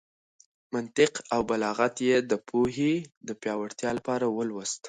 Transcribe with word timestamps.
منطق 0.73 1.13
او 1.33 1.41
بلاغت 1.49 1.95
يې 2.07 2.15
د 2.31 2.33
پوهې 2.49 2.93
د 3.27 3.29
پياوړتيا 3.41 3.89
لپاره 3.97 4.25
ولوستل. 4.37 4.79